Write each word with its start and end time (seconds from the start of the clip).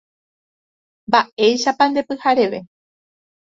Mba'éichapa 1.09 1.83
nde 1.89 2.01
pyhareve. 2.07 2.59